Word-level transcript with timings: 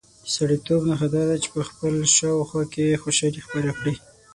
د 0.23 0.27
سړیتوب 0.35 0.81
نښه 0.89 1.07
دا 1.15 1.23
ده 1.29 1.35
چې 1.43 1.49
په 1.55 1.61
خپل 1.69 1.93
شاوخوا 2.17 2.63
کې 2.73 2.99
خوشالي 3.03 3.41
خپره 3.47 3.69
کړي. 3.79 3.95